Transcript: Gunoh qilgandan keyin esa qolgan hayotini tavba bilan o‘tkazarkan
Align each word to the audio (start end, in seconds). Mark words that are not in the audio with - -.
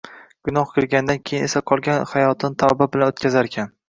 Gunoh 0.47 0.69
qilgandan 0.77 1.19
keyin 1.29 1.45
esa 1.47 1.61
qolgan 1.71 1.99
hayotini 2.13 2.59
tavba 2.65 2.89
bilan 2.97 3.13
o‘tkazarkan 3.15 3.71